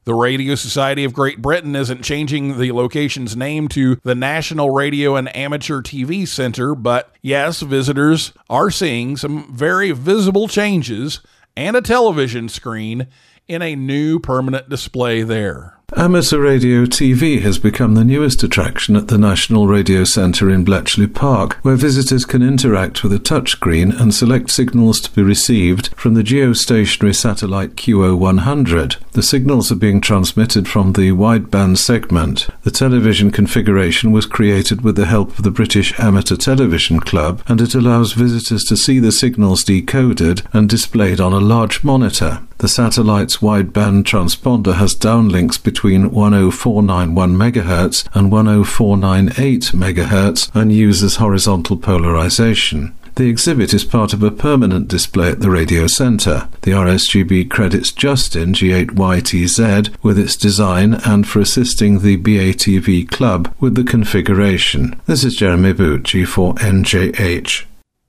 The 0.06 0.14
Radio 0.16 0.56
Society 0.56 1.04
of 1.04 1.14
Great 1.14 1.42
Britain 1.42 1.76
isn't 1.76 2.04
changing 2.04 2.58
the 2.58 2.72
location's 2.72 3.36
name 3.36 3.68
to 3.70 3.98
the 4.04 4.16
National 4.16 4.70
Radio 4.72 5.16
and 5.16 5.36
Amateur 5.36 5.82
TV 5.82 6.28
Center, 6.28 6.74
but 6.74 7.16
yes, 7.22 7.62
visitors 7.62 8.34
are 8.50 8.72
seeing 8.72 9.18
some 9.18 9.54
very 9.54 9.92
visible 9.92 10.48
changes 10.48 11.22
and 11.56 11.76
a 11.76 11.82
television 11.82 12.48
screen 12.48 13.08
in 13.48 13.62
a 13.62 13.76
new 13.76 14.20
permanent 14.20 14.70
display 14.70 15.22
there. 15.22 15.79
Amateur 15.98 16.40
Radio 16.40 16.86
TV 16.86 17.42
has 17.42 17.58
become 17.58 17.96
the 17.96 18.06
newest 18.06 18.44
attraction 18.44 18.96
at 18.96 19.08
the 19.08 19.18
National 19.18 19.68
Radio 19.68 20.04
Centre 20.04 20.48
in 20.48 20.64
Bletchley 20.64 21.08
Park, 21.08 21.56
where 21.64 21.76
visitors 21.76 22.26
can 22.26 22.44
interact 22.44 23.04
with 23.04 23.12
a 23.12 23.18
touchscreen 23.18 24.00
and 24.00 24.14
select 24.14 24.52
signals 24.52 25.02
to 25.02 25.12
be 25.12 25.24
received 25.24 25.88
from 25.96 26.14
the 26.14 26.22
geostationary 26.22 27.16
satellite 27.16 27.76
QO100. 27.76 28.98
The 29.14 29.24
signals 29.24 29.72
are 29.72 29.76
being 29.76 30.00
transmitted 30.00 30.68
from 30.68 30.94
the 30.94 31.10
wideband 31.10 31.80
segment. 31.80 32.48
The 32.62 32.72
television 32.72 33.32
configuration 33.32 34.12
was 34.12 34.28
created 34.28 34.82
with 34.82 34.96
the 34.96 35.08
help 35.08 35.38
of 35.38 35.44
the 35.44 35.52
British 35.52 36.00
Amateur 36.00 36.36
Television 36.36 37.00
Club, 37.00 37.42
and 37.48 37.60
it 37.60 37.74
allows 37.74 38.14
visitors 38.14 38.64
to 38.66 38.78
see 38.78 39.00
the 39.00 39.12
signals 39.12 39.64
decoded 39.64 40.44
and 40.54 40.70
displayed 40.70 41.20
on 41.20 41.34
a 41.34 41.40
large 41.40 41.84
monitor. 41.84 42.42
The 42.60 42.68
satellite's 42.68 43.38
wideband 43.38 44.04
transponder 44.04 44.76
has 44.76 44.94
downlinks 44.94 45.64
between 45.64 45.79
10491 45.80 47.36
MHz 47.36 48.08
and 48.14 48.30
10498 48.30 49.62
MHz 49.74 50.56
and 50.56 50.72
uses 50.72 51.16
horizontal 51.16 51.78
polarization. 51.78 52.94
The 53.16 53.28
exhibit 53.28 53.74
is 53.74 53.84
part 53.84 54.14
of 54.14 54.24
a 54.24 54.32
permanent 54.32 54.88
display 54.88 55.30
at 55.30 55.42
the 55.42 55.50
Radio 55.50 55.88
Centre. 55.88 56.48
The 56.62 56.72
RSGB 56.72 57.50
credits 57.50 57.92
Justin 57.92 58.54
G8YTZ 58.54 59.94
with 60.02 60.18
its 60.18 60.38
design 60.38 60.94
and 60.94 61.28
for 61.28 61.42
assisting 61.42 62.00
the 62.00 62.16
BATV 62.18 63.10
Club 63.10 63.54
with 63.60 63.76
the 63.76 63.84
configuration. 63.84 65.02
This 65.06 65.26
is 65.26 65.36
Jeremy 65.36 65.74
Boot 65.74 66.04
G4NJH. 66.04 67.66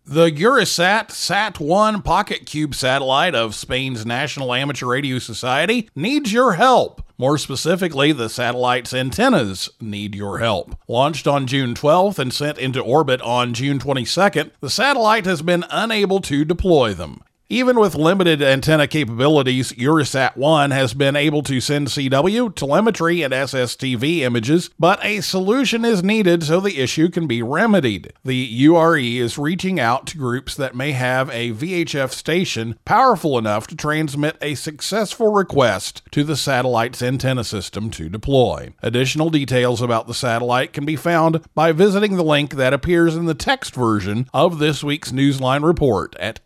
The 0.06 0.30
Eurosat 0.30 1.10
Sat 1.10 1.60
1 1.60 2.02
Pocket 2.02 2.46
Cube 2.46 2.74
satellite 2.74 3.34
of 3.34 3.54
Spain's 3.54 4.06
National 4.06 4.54
Amateur 4.54 4.86
Radio 4.86 5.18
Society 5.18 5.88
needs 5.94 6.32
your 6.32 6.54
help. 6.54 7.02
More 7.20 7.36
specifically, 7.36 8.12
the 8.12 8.30
satellite's 8.30 8.94
antennas 8.94 9.68
need 9.78 10.14
your 10.14 10.38
help. 10.38 10.74
Launched 10.88 11.26
on 11.26 11.46
June 11.46 11.74
12th 11.74 12.18
and 12.18 12.32
sent 12.32 12.56
into 12.56 12.80
orbit 12.80 13.20
on 13.20 13.52
June 13.52 13.78
22nd, 13.78 14.52
the 14.62 14.70
satellite 14.70 15.26
has 15.26 15.42
been 15.42 15.66
unable 15.70 16.22
to 16.22 16.46
deploy 16.46 16.94
them. 16.94 17.20
Even 17.52 17.80
with 17.80 17.96
limited 17.96 18.40
antenna 18.40 18.86
capabilities, 18.86 19.72
Eurosat 19.72 20.36
1 20.36 20.70
has 20.70 20.94
been 20.94 21.16
able 21.16 21.42
to 21.42 21.60
send 21.60 21.88
CW, 21.88 22.54
telemetry, 22.54 23.22
and 23.22 23.34
SSTV 23.34 24.18
images, 24.18 24.70
but 24.78 25.04
a 25.04 25.20
solution 25.20 25.84
is 25.84 26.00
needed 26.00 26.44
so 26.44 26.60
the 26.60 26.78
issue 26.78 27.08
can 27.08 27.26
be 27.26 27.42
remedied. 27.42 28.12
The 28.24 28.36
URE 28.36 29.00
is 29.00 29.36
reaching 29.36 29.80
out 29.80 30.06
to 30.06 30.16
groups 30.16 30.54
that 30.54 30.76
may 30.76 30.92
have 30.92 31.28
a 31.30 31.50
VHF 31.50 32.12
station 32.12 32.78
powerful 32.84 33.36
enough 33.36 33.66
to 33.66 33.74
transmit 33.74 34.38
a 34.40 34.54
successful 34.54 35.32
request 35.32 36.02
to 36.12 36.22
the 36.22 36.36
satellite's 36.36 37.02
antenna 37.02 37.42
system 37.42 37.90
to 37.90 38.08
deploy. 38.08 38.72
Additional 38.80 39.28
details 39.28 39.82
about 39.82 40.06
the 40.06 40.14
satellite 40.14 40.72
can 40.72 40.84
be 40.84 40.94
found 40.94 41.40
by 41.56 41.72
visiting 41.72 42.14
the 42.14 42.22
link 42.22 42.54
that 42.54 42.72
appears 42.72 43.16
in 43.16 43.24
the 43.24 43.34
text 43.34 43.74
version 43.74 44.28
of 44.32 44.60
this 44.60 44.84
week's 44.84 45.10
Newsline 45.10 45.64
report 45.64 46.14
at 46.20 46.38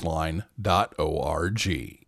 arnewsline.org. 0.00 1.99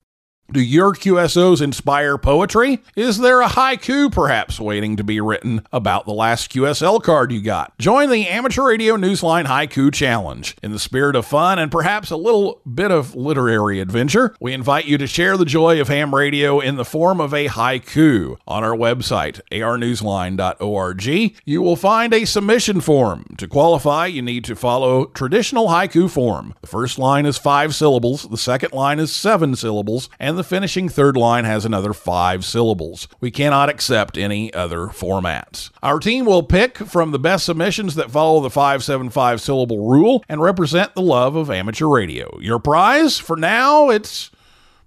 Do 0.53 0.61
your 0.61 0.93
QSOs 0.93 1.63
inspire 1.63 2.19
poetry? 2.19 2.81
Is 2.95 3.17
there 3.17 3.41
a 3.41 3.47
haiku 3.47 4.13
perhaps 4.13 4.61
waiting 4.61 4.97
to 4.97 5.05
be 5.05 5.19
written 5.19 5.63
about 5.73 6.05
the 6.05 6.13
last 6.13 6.53
QSL 6.53 7.03
card 7.03 7.33
you 7.33 7.41
got? 7.41 7.73
Join 7.79 8.11
the 8.11 8.29
Amateur 8.29 8.67
Radio 8.67 8.99
Newsline 8.99 9.47
Haiku 9.47 9.91
Challenge. 9.91 10.55
In 10.63 10.73
the 10.73 10.79
spirit 10.79 11.17
of 11.17 11.25
fun 11.25 11.59
and 11.59 11.73
perhaps 11.73 12.11
a 12.11 12.19
little 12.19 12.61
bit 12.71 12.91
of 12.91 13.15
literary 13.15 13.81
adventure, 13.81 14.35
we 14.43 14.53
invite 14.53 14.85
you 14.85 14.99
to 14.99 15.07
share 15.07 15.39
the 15.39 15.47
joy 15.47 15.81
of 15.81 15.89
ham 15.89 16.15
radio 16.15 16.61
in 16.61 16.77
the 16.77 16.85
form 16.85 17.19
of 17.19 17.33
a 17.33 17.49
haiku. 17.49 18.37
On 18.47 18.63
our 18.63 18.77
website, 18.77 19.41
arnewsline.org, 19.51 21.33
you 21.47 21.63
will 21.63 21.77
find 21.77 22.13
a 22.13 22.27
submission 22.27 22.83
form. 22.83 23.25
To 23.39 23.49
qualify, 23.49 24.05
you 24.05 24.21
need 24.21 24.45
to 24.45 24.55
follow 24.55 25.07
traditional 25.07 25.69
haiku 25.69 26.11
form. 26.11 26.53
The 26.61 26.67
first 26.67 26.99
line 26.99 27.25
is 27.25 27.39
five 27.39 27.75
syllables, 27.75 28.29
the 28.29 28.37
second 28.37 28.75
line 28.75 28.99
is 28.99 29.11
seven 29.11 29.57
syllables, 29.57 30.11
and 30.21 30.37
the 30.37 30.42
the 30.43 30.49
finishing 30.49 30.89
third 30.89 31.17
line 31.17 31.45
has 31.45 31.65
another 31.65 31.93
five 31.93 32.45
syllables. 32.45 33.07
We 33.21 33.31
cannot 33.31 33.69
accept 33.69 34.19
any 34.19 34.53
other 34.53 34.89
formats. 34.89 35.71
Our 35.85 36.01
team 36.01 36.25
will 36.25 36.43
pick 36.43 36.79
from 36.79 37.13
the 37.13 37.21
best 37.21 37.45
submissions 37.45 37.95
that 37.95 38.11
follow 38.11 38.41
the 38.41 38.51
575 38.51 39.41
syllable 39.41 39.89
rule 39.89 40.25
and 40.29 40.43
represent 40.43 40.97
the 40.97 41.01
love 41.01 41.37
of 41.37 41.49
amateur 41.49 41.87
radio. 41.87 42.41
Your 42.41 42.59
prize 42.59 43.21
for 43.21 43.37
now, 43.37 43.91
it's 43.91 44.33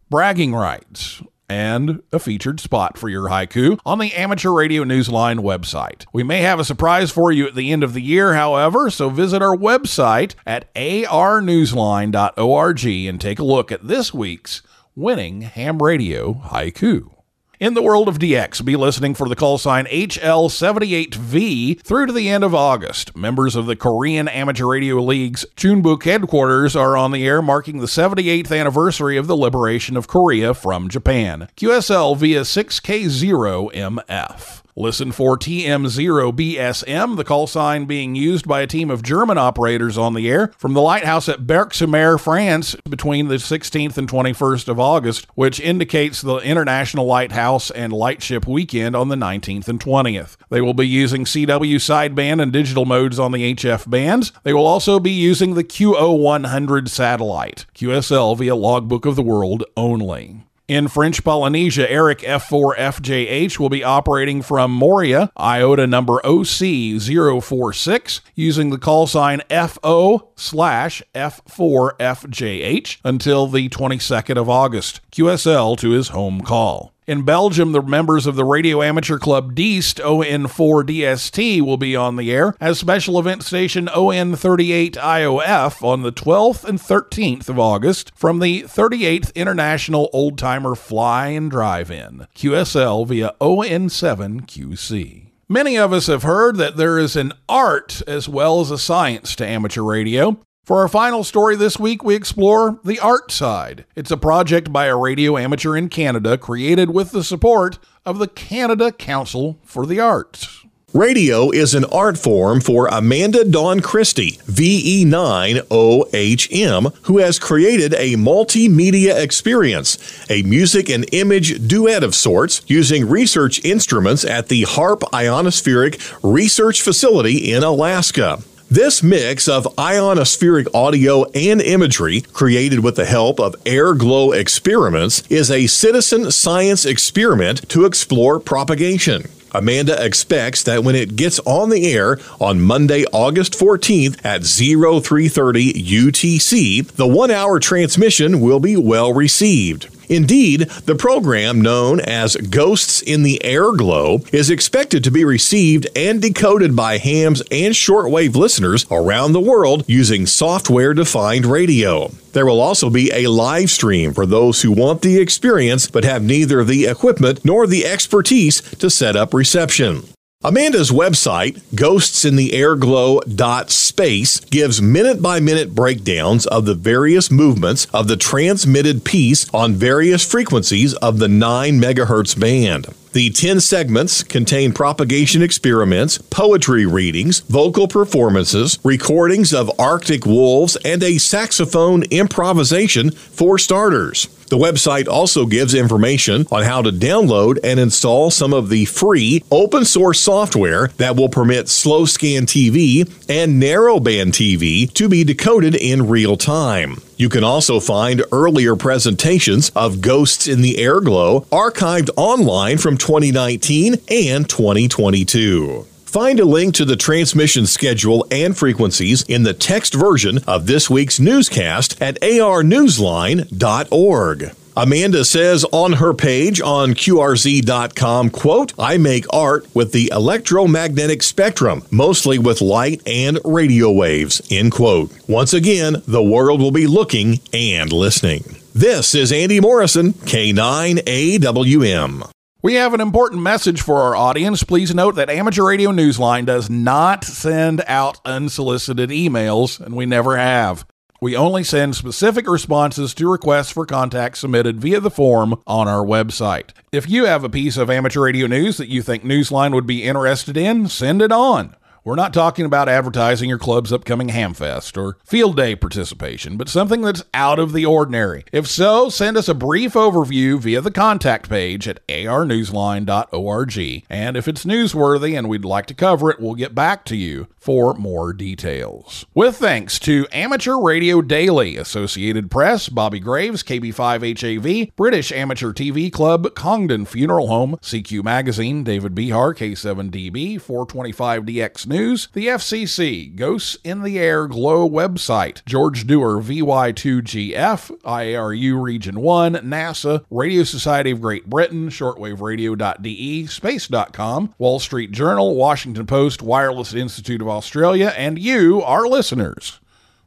bragging 0.10 0.54
rights 0.54 1.22
and 1.48 2.02
a 2.12 2.20
featured 2.20 2.60
spot 2.60 2.98
for 2.98 3.08
your 3.08 3.30
haiku 3.30 3.80
on 3.86 4.00
the 4.00 4.14
Amateur 4.14 4.52
Radio 4.52 4.84
Newsline 4.84 5.40
website. 5.40 6.06
We 6.12 6.24
may 6.24 6.42
have 6.42 6.60
a 6.60 6.66
surprise 6.66 7.12
for 7.12 7.32
you 7.32 7.48
at 7.48 7.56
the 7.56 7.72
end 7.72 7.82
of 7.82 7.94
the 7.94 8.02
year, 8.02 8.34
however, 8.34 8.90
so 8.90 9.10
visit 9.10 9.42
our 9.42 9.56
website 9.56 10.36
at 10.46 10.74
arnewsline.org 10.74 12.86
and 12.86 13.22
take 13.22 13.40
a 13.40 13.44
look 13.44 13.72
at 13.72 13.88
this 13.88 14.14
week's 14.14 14.62
winning 14.96 15.42
ham 15.42 15.84
radio 15.84 16.34
haiku. 16.34 17.12
In 17.58 17.74
the 17.74 17.82
world 17.82 18.10
of 18.10 18.20
DX, 18.20 18.66
be 18.66 18.76
listening 18.76 19.14
for 19.14 19.30
the 19.30 19.36
call 19.36 19.58
sign 19.58 19.86
HL78V 19.86 21.82
through 21.82 22.08
to 22.08 22.14
the 22.14 22.30
end 22.30 22.44
of 22.44 22.54
August. 22.54 23.16
Members 23.16 23.56
of 23.56 23.66
the 23.66 23.78
Korean 23.78 24.28
Amateur 24.28 24.68
Radio 24.68 25.02
League's 25.02 25.46
Chunbuk 25.56 26.04
headquarters 26.04 26.76
are 26.76 26.98
on 26.98 27.12
the 27.12 27.26
air 27.26 27.42
marking 27.42 27.80
the 27.80 27.88
78th 27.88 28.58
anniversary 28.58 29.16
of 29.16 29.28
the 29.28 29.38
liberation 29.38 29.96
of 29.96 30.08
Korea 30.08 30.54
from 30.54 30.90
Japan. 30.90 31.48
QSL 31.56 32.18
via 32.18 32.42
6K0MF. 32.42 34.65
Listen 34.78 35.14
for 35.14 35.38
TM0BSM, 35.38 37.16
the 37.16 37.24
call 37.24 37.48
sign 37.48 37.86
being 37.86 38.14
used 38.14 38.46
by 38.46 38.60
a 38.60 38.68
team 38.68 38.92
of 38.92 39.04
German 39.04 39.38
operators 39.38 39.98
on 39.98 40.16
the 40.16 40.30
air 40.30 40.52
from 40.58 40.74
the 40.74 40.82
lighthouse 40.82 41.30
at 41.30 41.48
Berck-sur-Mer, 41.48 42.18
France, 42.18 42.76
between 42.90 43.30
the 43.30 43.36
16th 43.36 43.98
and 43.98 44.10
21st 44.10 44.68
of 44.68 44.78
August, 44.78 45.28
which 45.34 45.62
indicates 45.62 46.22
the 46.22 46.40
International 46.40 47.06
Lighthouse 47.06 47.72
and 47.72 47.94
Lightship 47.94 48.46
Weekend 48.46 48.98
on 48.98 49.08
the 49.08 49.16
19th 49.16 49.70
and 49.70 49.80
20th. 49.80 50.36
They 50.50 50.60
will 50.60 50.74
be 50.74 50.86
using 50.86 51.24
CW 51.24 51.76
sideband 51.76 52.42
and 52.42 52.52
digital 52.52 52.84
modes 52.84 53.18
on 53.18 53.32
the 53.32 53.54
HF 53.54 53.90
bands. 53.90 54.34
They 54.44 54.52
will 54.52 54.68
also 54.68 55.00
be 55.00 55.12
using 55.12 55.54
the 55.54 55.64
QO100 55.64 56.90
satellite, 56.90 57.66
QSL 57.76 58.38
via 58.38 58.58
Logbook 58.58 59.06
of 59.06 59.16
the 59.16 59.24
World 59.24 59.64
only. 59.78 60.45
In 60.68 60.88
French 60.88 61.24
Polynesia, 61.24 61.88
Eric 61.92 62.22
F4FJH 62.22 63.60
will 63.60 63.70
be 63.70 63.84
operating 63.84 64.42
from 64.42 64.76
Moorea, 64.76 65.30
IOTA 65.38 65.86
number 65.86 66.20
OC046, 66.24 68.22
using 68.34 68.72
the 68.72 68.80
call 68.80 69.06
sign 69.06 69.44
FO 69.48 70.30
slash 70.36 71.04
F4FJH 71.14 72.98
until 73.04 73.46
the 73.46 73.70
22nd 73.70 74.38
of 74.38 74.50
August. 74.50 75.02
QSL 75.12 75.78
to 75.78 75.92
his 75.92 76.08
home 76.08 76.42
call. 76.42 76.95
In 77.08 77.22
Belgium, 77.22 77.72
the 77.72 77.84
members 77.84 78.26
of 78.26 78.36
the 78.36 78.44
Radio 78.44 78.82
Amateur 78.82 79.20
Club 79.20 79.54
Diest 79.54 80.00
ON4DST 80.00 81.62
will 81.62 81.78
be 81.78 81.96
on 81.96 82.16
the 82.16 82.32
air 82.32 82.56
as 82.60 82.80
special 82.80 83.20
event 83.20 83.44
station 83.44 83.86
ON38IOF 83.86 85.84
on 85.84 86.02
the 86.02 86.12
12th 86.12 86.64
and 86.64 86.80
13th 86.80 87.48
of 87.48 87.60
August 87.60 88.12
from 88.16 88.40
the 88.40 88.64
38th 88.64 89.32
International 89.36 90.10
Old 90.14 90.40
Timer 90.40 90.74
Fly 90.74 91.28
and 91.28 91.52
Drive 91.52 91.92
In, 91.92 92.26
QSL 92.36 93.06
via 93.08 93.36
ON7QC. 93.40 95.28
Many 95.48 95.78
of 95.78 95.94
us 95.94 96.08
have 96.08 96.24
heard 96.24 96.56
that 96.56 96.76
there 96.76 96.98
is 96.98 97.16
an 97.16 97.34
art 97.48 98.02
as 98.08 98.28
well 98.28 98.62
as 98.62 98.72
a 98.72 98.80
science 98.80 99.36
to 99.36 99.46
amateur 99.46 99.84
radio. 99.84 100.40
For 100.66 100.82
our 100.82 100.88
final 100.88 101.24
story 101.24 101.56
this 101.56 101.78
week, 101.78 102.04
we 102.04 102.16
explore 102.16 102.80
the 102.84 103.00
art 103.00 103.32
side. 103.32 103.86
It's 103.96 104.10
a 104.10 104.18
project 104.18 104.74
by 104.74 104.88
a 104.88 104.98
radio 104.98 105.38
amateur 105.38 105.76
in 105.76 105.90
Canada 105.90 106.40
created 106.40 106.90
with 106.90 107.12
the 107.12 107.24
support 107.24 107.78
of 108.04 108.18
the 108.18 108.28
Canada 108.28 108.92
Council 108.92 109.60
for 109.64 109.86
the 109.86 110.00
Arts. 110.00 110.64
Radio 110.92 111.52
is 111.52 111.76
an 111.76 111.86
art 111.86 112.18
form 112.18 112.62
for 112.62 112.88
Amanda 112.88 113.46
Dawn 113.46 113.80
Christie, 113.80 114.40
VE9OHM, 114.48 116.96
who 117.04 117.20
has 117.20 117.38
created 117.38 117.94
a 117.94 118.16
multimedia 118.16 119.22
experience, 119.22 120.26
a 120.32 120.42
music 120.42 120.90
and 120.90 121.06
image 121.14 121.68
duet 121.68 122.04
of 122.04 122.16
sorts, 122.16 122.64
using 122.66 123.08
research 123.08 123.64
instruments 123.64 124.26
at 124.26 124.48
the 124.48 124.64
HAARP 124.64 125.02
Ionospheric 125.12 126.18
Research 126.24 126.82
Facility 126.82 127.52
in 127.52 127.62
Alaska. 127.62 128.40
This 128.70 129.04
mix 129.04 129.48
of 129.48 129.66
ionospheric 129.76 130.68
audio 130.74 131.26
and 131.36 131.62
imagery, 131.62 132.22
created 132.34 132.80
with 132.80 132.96
the 132.96 133.06
help 133.06 133.40
of 133.40 133.56
air 133.64 133.94
glow 133.94 134.32
experiments, 134.32 135.22
is 135.30 135.52
a 135.52 135.68
citizen 135.68 136.32
science 136.32 136.84
experiment 136.84 137.70
to 137.70 137.86
explore 137.86 138.40
propagation. 138.40 139.30
Amanda 139.52 140.04
expects 140.04 140.64
that 140.64 140.84
when 140.84 140.96
it 140.96 141.16
gets 141.16 141.40
on 141.42 141.70
the 141.70 141.94
air 141.94 142.18
on 142.42 142.60
Monday, 142.60 143.06
August 143.14 143.54
14th 143.54 144.18
at 144.26 144.44
0330 144.44 145.74
UTC, 145.74 146.88
the 146.88 147.08
one 147.08 147.30
hour 147.30 147.60
transmission 147.60 148.42
will 148.42 148.60
be 148.60 148.76
well 148.76 149.14
received. 149.14 149.95
Indeed, 150.10 150.62
the 150.86 150.96
program 150.96 151.62
known 151.62 152.00
as 152.00 152.36
Ghosts 152.36 153.02
in 153.02 153.24
the 153.24 153.44
Air 153.44 153.72
Glow 153.72 154.22
is 154.32 154.50
expected 154.50 155.04
to 155.04 155.12
be 155.12 155.24
received 155.24 155.88
and 155.96 156.22
decoded 156.22 156.76
by 156.76 156.98
hams 156.98 157.42
and 157.52 157.74
shortwave 157.74 158.36
listeners 158.36 158.86
around 158.90 159.34
the 159.34 159.40
world 159.40 159.84
using 159.88 160.26
software 160.26 160.94
defined 160.94 161.46
radio. 161.46 162.12
There 162.34 162.46
will 162.46 162.62
also 162.62 162.90
be 162.90 163.12
a 163.14 163.28
live 163.28 163.70
stream 163.70 164.14
for 164.14 164.26
those 164.26 164.62
who 164.62 164.72
want 164.72 165.02
the 165.02 165.18
experience 165.20 165.88
but 165.88 166.04
have 166.04 166.24
neither 166.24 166.64
the 166.64 166.86
equipment 166.86 167.46
nor 167.46 167.66
the 167.66 167.86
expertise 167.86 168.62
to 168.76 168.90
set 168.90 169.16
up 169.16 169.34
reception. 169.34 170.04
Amanda's 170.46 170.92
website, 170.92 171.60
ghostsintheairglow.space, 171.74 174.40
gives 174.42 174.80
minute 174.80 175.20
by 175.20 175.40
minute 175.40 175.74
breakdowns 175.74 176.46
of 176.46 176.66
the 176.66 176.76
various 176.76 177.32
movements 177.32 177.88
of 177.92 178.08
the 178.08 178.16
transmitted 178.16 179.04
piece 179.04 179.52
on 179.56 179.74
various 179.74 180.24
frequencies 180.24 180.94
of 180.98 181.18
the 181.18 181.28
9 181.28 181.82
megahertz 181.82 182.40
band. 182.40 182.86
The 183.14 183.32
10 183.32 183.60
segments 183.60 184.22
contain 184.22 184.72
propagation 184.72 185.42
experiments, 185.42 186.20
poetry 186.20 186.86
readings, 186.86 187.40
vocal 187.40 187.88
performances, 187.88 188.78
recordings 188.84 189.52
of 189.52 189.72
Arctic 189.80 190.28
wolves, 190.28 190.76
and 190.86 191.02
a 191.02 191.18
saxophone 191.18 192.04
improvisation 192.12 193.10
for 193.10 193.58
starters. 193.58 194.28
The 194.48 194.58
website 194.58 195.08
also 195.08 195.46
gives 195.46 195.74
information 195.74 196.46
on 196.52 196.64
how 196.64 196.82
to 196.84 196.92
download 196.92 197.58
and 197.64 197.80
install 197.80 198.30
some 198.30 198.54
of 198.54 198.70
the 198.70 198.86
free 198.86 199.44
open 199.52 199.86
source 199.86 200.20
software 200.20 200.88
that 200.98 201.16
will 201.16 201.30
permit 201.30 201.68
slow 201.68 202.06
scan 202.06 202.46
TV 202.46 203.10
and 203.28 203.62
narrowband 203.62 204.34
TV 204.34 204.92
to 204.94 205.10
be 205.10 205.24
decoded 205.24 205.76
in 205.76 206.08
real 206.08 206.38
time. 206.38 207.02
You 207.18 207.30
can 207.30 207.44
also 207.44 207.80
find 207.80 208.24
earlier 208.32 208.76
presentations 208.76 209.72
of 209.76 210.02
Ghosts 210.02 210.48
in 210.48 210.62
the 210.62 210.76
Airglow 210.76 211.46
archived 211.48 212.10
online 212.16 212.78
from 212.78 212.98
2019 212.98 213.96
and 214.10 214.50
2022. 214.50 215.88
Find 216.16 216.40
a 216.40 216.46
link 216.46 216.74
to 216.76 216.86
the 216.86 216.96
transmission 216.96 217.66
schedule 217.66 218.26
and 218.32 218.58
frequencies 218.58 219.24
in 219.24 219.44
the 219.44 219.54
text 219.54 219.94
version 219.94 220.40
of 220.48 220.66
this 220.66 220.90
week's 220.90 221.20
newscast 221.20 222.02
at 222.02 222.18
arnewsline.org. 222.22 224.52
Amanda 224.78 225.26
says 225.26 225.66
on 225.74 225.92
her 225.92 226.14
page 226.14 226.62
on 226.62 226.94
QRZ.com, 226.94 228.30
quote, 228.30 228.74
I 228.80 228.98
make 228.98 229.26
art 229.34 229.68
with 229.76 229.92
the 229.92 230.10
electromagnetic 230.16 231.22
spectrum, 231.22 231.84
mostly 231.92 232.40
with 232.40 232.62
light 232.62 233.06
and 233.06 233.38
radio 233.44 233.92
waves, 233.92 234.42
end 234.50 234.72
quote. 234.72 235.12
Once 235.28 235.52
again, 235.52 236.02
the 236.08 236.24
world 236.24 236.62
will 236.62 236.72
be 236.72 236.88
looking 236.88 237.42
and 237.52 237.92
listening. 237.92 238.56
This 238.74 239.16
is 239.16 239.34
Andy 239.34 239.60
Morrison, 239.60 240.14
K9AWM. 240.14 242.35
We 242.66 242.74
have 242.74 242.96
an 242.96 243.00
important 243.00 243.44
message 243.44 243.80
for 243.80 244.02
our 244.02 244.16
audience. 244.16 244.64
Please 244.64 244.96
note 244.96 245.14
that 245.18 245.30
Amateur 245.30 245.68
Radio 245.68 245.92
Newsline 245.92 246.48
does 246.48 246.68
not 246.68 247.24
send 247.24 247.84
out 247.86 248.20
unsolicited 248.26 249.12
emails, 249.12 249.80
and 249.80 249.96
we 249.96 250.08
never 250.08 250.36
have. 250.36 250.84
We 251.22 251.36
only 251.36 251.64
send 251.64 251.96
specific 251.96 252.50
responses 252.50 253.14
to 253.14 253.32
requests 253.32 253.70
for 253.70 253.86
contact 253.86 254.40
submitted 254.40 254.82
via 254.82 255.00
the 255.00 255.12
form 255.12 255.62
on 255.68 255.88
our 255.88 256.04
website. 256.04 256.72
If 256.92 257.08
you 257.08 257.26
have 257.26 257.44
a 257.44 257.50
piece 257.50 257.78
of 257.78 257.92
amateur 257.92 258.24
radio 258.24 258.48
news 258.48 258.78
that 258.78 258.90
you 258.90 259.04
think 259.04 259.24
Newsline 259.24 259.76
would 259.76 259.86
be 259.86 260.02
interested 260.02 260.58
in, 260.58 260.88
send 260.88 261.22
it 261.22 261.32
on. 261.32 261.76
We're 262.06 262.14
not 262.14 262.36
talking 262.36 262.66
about 262.66 262.88
advertising 262.88 263.50
your 263.50 263.58
club's 263.58 263.92
upcoming 263.92 264.28
Hamfest 264.28 264.96
or 264.96 265.18
field 265.26 265.58
day 265.58 265.76
participation, 265.76 266.56
but 266.56 266.70
something 266.70 267.02
that's 267.02 267.24
out 267.34 267.58
of 267.58 267.74
the 267.74 267.84
ordinary. 267.84 268.46
If 268.52 268.68
so, 268.68 269.10
send 269.10 269.38
us 269.38 269.48
a 269.48 269.56
brief 269.56 269.94
overview 269.94 270.60
via 270.60 270.82
the 270.82 270.92
contact 270.92 271.50
page 271.50 271.88
at 271.88 272.08
arnewsline.org. 272.08 274.06
And 274.08 274.38
if 274.38 274.48
it's 274.48 274.66
newsworthy 274.66 275.36
and 275.36 275.50
we'd 275.50 275.66
like 275.66 275.88
to 275.88 275.96
cover 275.96 276.30
it, 276.30 276.40
we'll 276.40 276.54
get 276.54 276.76
back 276.76 277.06
to 277.06 277.16
you 277.16 277.48
for 277.58 277.96
more 277.96 278.34
details. 278.34 279.26
With 279.34 279.56
thanks 279.56 279.98
to 280.02 280.28
Amateur 280.32 280.80
Radio 280.80 281.24
Daily, 281.24 281.76
Associated 281.76 282.52
Press, 282.52 282.88
Bobby 282.88 283.20
Graves, 283.20 283.64
KB5HAV, 283.64 284.96
British 284.96 285.32
Amateur 285.32 285.74
TV 285.74 286.14
Club, 286.14 286.54
Congdon 286.54 287.06
Funeral 287.06 287.48
Home, 287.48 287.78
CQ 287.82 288.24
Magazine, 288.24 288.84
David 288.84 289.16
Behar, 289.16 289.56
K7DB, 289.56 290.62
425DX 290.62 291.88
News, 291.96 292.28
the 292.34 292.48
FCC, 292.48 293.34
Ghosts 293.34 293.78
in 293.86 294.04
the 294.04 294.20
Air 294.20 294.48
Glow 294.48 294.86
website, 294.90 295.64
George 295.66 296.06
Dewar, 296.06 296.42
VY2GF, 296.42 298.02
IARU 298.02 298.82
Region 298.82 299.22
1, 299.22 299.54
NASA, 299.54 300.26
Radio 300.30 300.64
Society 300.64 301.12
of 301.12 301.22
Great 301.22 301.50
Britain, 301.50 301.88
shortwaveradio.de, 301.88 303.46
space.com, 303.46 304.54
Wall 304.58 304.80
Street 304.80 305.14
Journal, 305.14 305.56
Washington 305.56 306.06
Post, 306.06 306.42
Wireless 306.42 306.94
Institute 306.94 307.42
of 307.42 307.48
Australia, 307.48 308.14
and 308.18 308.38
you, 308.38 308.82
our 308.82 309.08
listeners. 309.08 309.80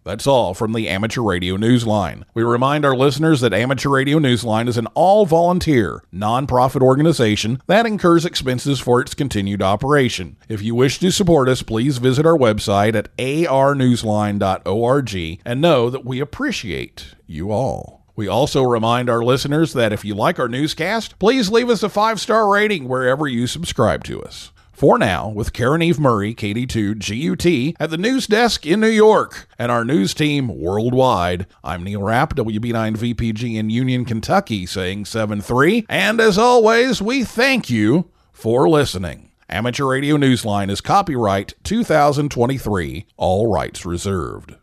That's 0.05 0.27
all 0.27 0.55
from 0.55 0.73
the 0.73 0.89
Amateur 0.89 1.23
Radio 1.23 1.57
Newsline. 1.57 2.25
We 2.35 2.43
remind 2.43 2.85
our 2.85 2.97
listeners 2.97 3.41
that 3.41 3.53
Amateur 3.53 3.91
Radio 3.91 4.19
Newsline 4.19 4.69
is 4.69 4.79
an 4.79 4.87
all 4.95 5.27
volunteer, 5.27 6.03
nonprofit 6.15 6.81
organization 6.81 7.61
that 7.67 7.87
incurs 7.87 8.25
expenses 8.25 8.81
for 8.81 9.01
its 9.01 9.15
continued 9.15 9.63
operation. 9.63 10.37
If 10.49 10.63
you 10.63 10.75
wish 10.75 10.99
to 11.01 11.11
support 11.11 11.49
us, 11.49 11.63
please 11.63 11.99
visit 11.99 12.25
our 12.25 12.39
website 12.39 12.95
at 12.95 13.15
arnewsline.org 13.19 15.41
and 15.45 15.61
know 15.61 15.91
that 15.91 16.05
we 16.05 16.21
appreciate 16.21 17.15
you 17.27 17.51
all. 17.51 17.99
We 18.17 18.27
also 18.27 18.65
remind 18.65 19.09
our 19.09 19.23
listeners 19.23 19.75
that 19.75 19.93
if 19.93 20.05
you 20.05 20.15
like 20.15 20.41
our 20.41 20.49
newscast, 20.49 21.19
please 21.21 21.51
leave 21.51 21.71
us 21.71 21.85
a 21.85 21.89
five 21.89 22.21
star 22.21 22.51
rating 22.51 22.89
wherever 22.89 23.29
you 23.29 23.47
subscribe 23.47 24.03
to 24.05 24.21
us. 24.23 24.51
For 24.79 24.97
now, 24.97 25.29
with 25.29 25.53
Caryn 25.53 25.83
Eve 25.83 25.99
Murray, 25.99 26.33
KD2 26.37 27.01
GUT, 27.01 27.75
at 27.81 27.91
the 27.91 27.99
news 27.99 28.29
desk 28.29 28.65
in 28.65 28.79
New 28.79 28.87
York, 28.87 29.49
and 29.59 29.73
our 29.73 29.85
news 29.85 30.15
team 30.15 30.47
worldwide, 30.47 31.49
I'm 31.65 31.83
Neil 31.83 32.01
Rapp, 32.01 32.37
WB9VPG 32.37 33.57
in 33.57 33.71
Union, 33.71 34.05
Kentucky, 34.05 34.67
saying 34.67 35.07
7 35.07 35.41
3. 35.41 35.87
And 35.89 36.21
as 36.21 36.39
always, 36.39 37.03
we 37.03 37.25
thank 37.25 37.69
you 37.69 38.09
for 38.31 38.69
listening. 38.69 39.33
Amateur 39.49 39.85
Radio 39.85 40.17
Newsline 40.17 40.71
is 40.71 40.81
copyright 40.81 41.55
2023, 41.65 43.05
all 43.17 43.51
rights 43.51 43.85
reserved. 43.85 44.55